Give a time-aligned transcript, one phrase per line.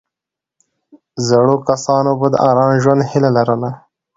[1.27, 3.69] زړو کسانو به د آرام ژوند هیله لرله.